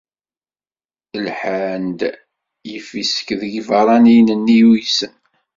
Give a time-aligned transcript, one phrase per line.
[1.27, 1.99] Iḥan-d
[2.69, 5.13] yifisek deg ibeṛṛaniyen-nni yuysen.